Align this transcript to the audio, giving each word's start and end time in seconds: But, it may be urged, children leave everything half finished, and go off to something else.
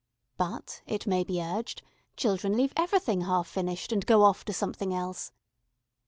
But, 0.35 0.81
it 0.87 1.05
may 1.05 1.23
be 1.23 1.39
urged, 1.43 1.83
children 2.17 2.57
leave 2.57 2.73
everything 2.75 3.21
half 3.21 3.47
finished, 3.47 3.91
and 3.91 4.03
go 4.03 4.23
off 4.23 4.43
to 4.45 4.51
something 4.51 4.95
else. 4.95 5.31